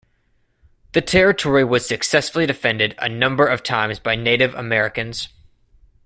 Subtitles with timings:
[0.93, 5.29] The territory was successfully defended a number of times by Native Americans.